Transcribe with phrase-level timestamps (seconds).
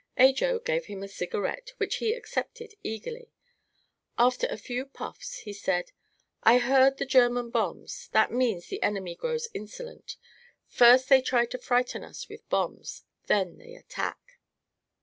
[0.17, 3.31] Ajo gave him a cigarette, which he accepted eagerly.
[4.17, 5.91] After a few puffs he said:
[6.41, 8.07] "I heard the German bombs.
[8.11, 10.17] That means the enemy grows insolent.
[10.65, 14.17] First they try to frighten us with bombs, then they attack."